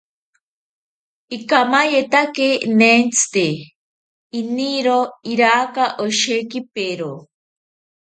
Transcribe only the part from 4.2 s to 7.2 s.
iniro iraka oshekipero